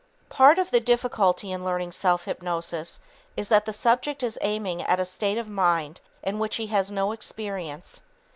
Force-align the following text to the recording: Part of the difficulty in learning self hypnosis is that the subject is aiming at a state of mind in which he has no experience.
Part 0.29 0.57
of 0.57 0.71
the 0.71 0.79
difficulty 0.79 1.51
in 1.51 1.63
learning 1.63 1.91
self 1.91 2.25
hypnosis 2.25 2.99
is 3.37 3.49
that 3.49 3.65
the 3.65 3.71
subject 3.71 4.23
is 4.23 4.39
aiming 4.41 4.81
at 4.81 4.99
a 4.99 5.05
state 5.05 5.37
of 5.37 5.47
mind 5.47 6.01
in 6.23 6.39
which 6.39 6.55
he 6.55 6.65
has 6.65 6.91
no 6.91 7.11
experience. 7.11 8.01